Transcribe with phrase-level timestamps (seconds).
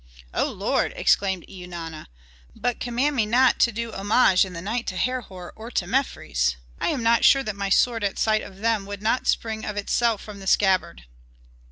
[0.33, 2.07] "Oh lord!" exclaimed Eunana,
[2.55, 6.55] "but command me not to do homage in the night to Herhor, or to Mefres.
[6.79, 9.77] I am not sure that my sword at sight of them would not spring of
[9.77, 11.03] itself from the scabbard."